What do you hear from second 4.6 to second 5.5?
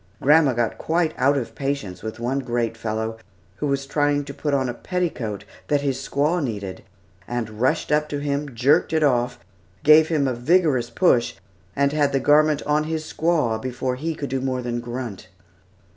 a petticoat